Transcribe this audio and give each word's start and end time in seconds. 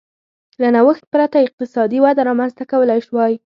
له 0.61 0.67
نوښت 0.75 1.03
پرته 1.13 1.37
اقتصادي 1.45 1.99
وده 2.01 2.21
رامنځته 2.29 2.63
کولای 2.71 2.99
شوای. 3.07 3.33